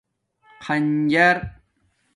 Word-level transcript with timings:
خنجر 0.61 1.51